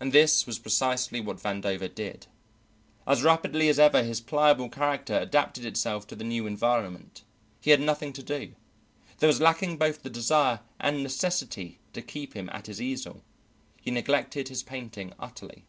And 0.00 0.10
this 0.12 0.44
was 0.44 0.58
precisely 0.58 1.20
what 1.20 1.36
Vandover 1.36 1.86
did. 1.86 2.26
As 3.06 3.22
rapidly 3.22 3.68
as 3.68 3.78
ever 3.78 4.02
his 4.02 4.20
pliable 4.20 4.68
character 4.68 5.16
adapted 5.20 5.64
itself 5.64 6.04
to 6.08 6.16
the 6.16 6.24
new 6.24 6.48
environment; 6.48 7.22
he 7.60 7.70
had 7.70 7.80
nothing 7.80 8.12
to 8.14 8.24
do; 8.24 8.56
there 9.20 9.28
was 9.28 9.40
lacking 9.40 9.76
both 9.76 10.02
the 10.02 10.10
desire 10.10 10.62
and 10.80 11.00
necessity 11.00 11.78
to 11.92 12.02
keep 12.02 12.34
him 12.34 12.50
at 12.52 12.66
his 12.66 12.82
easel; 12.82 13.22
he 13.80 13.92
neglected 13.92 14.48
his 14.48 14.64
painting 14.64 15.12
utterly. 15.16 15.64